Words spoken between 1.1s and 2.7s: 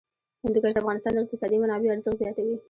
د اقتصادي منابعو ارزښت زیاتوي.